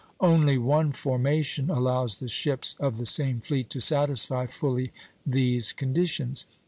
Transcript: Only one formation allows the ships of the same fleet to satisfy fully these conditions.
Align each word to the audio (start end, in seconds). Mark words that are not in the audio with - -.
Only 0.19 0.57
one 0.57 0.93
formation 0.93 1.69
allows 1.69 2.17
the 2.17 2.27
ships 2.27 2.75
of 2.79 2.97
the 2.97 3.05
same 3.05 3.39
fleet 3.39 3.69
to 3.69 3.79
satisfy 3.79 4.47
fully 4.47 4.91
these 5.27 5.73
conditions. 5.73 6.47